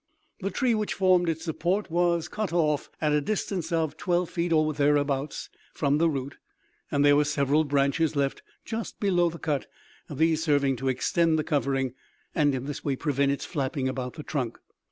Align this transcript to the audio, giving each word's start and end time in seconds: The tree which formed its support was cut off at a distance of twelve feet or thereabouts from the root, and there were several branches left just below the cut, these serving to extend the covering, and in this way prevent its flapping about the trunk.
The 0.39 0.49
tree 0.49 0.73
which 0.73 0.95
formed 0.95 1.29
its 1.29 1.45
support 1.45 1.91
was 1.91 2.27
cut 2.27 2.51
off 2.51 2.89
at 3.01 3.13
a 3.13 3.21
distance 3.21 3.71
of 3.71 3.97
twelve 3.97 4.31
feet 4.31 4.51
or 4.51 4.73
thereabouts 4.73 5.47
from 5.75 5.99
the 5.99 6.09
root, 6.09 6.37
and 6.89 7.05
there 7.05 7.15
were 7.15 7.23
several 7.23 7.63
branches 7.65 8.15
left 8.15 8.41
just 8.65 8.99
below 8.99 9.29
the 9.29 9.37
cut, 9.37 9.67
these 10.09 10.41
serving 10.41 10.77
to 10.77 10.87
extend 10.87 11.37
the 11.37 11.43
covering, 11.43 11.93
and 12.33 12.55
in 12.55 12.65
this 12.65 12.83
way 12.83 12.95
prevent 12.95 13.31
its 13.31 13.45
flapping 13.45 13.87
about 13.87 14.13
the 14.15 14.23
trunk. 14.23 14.57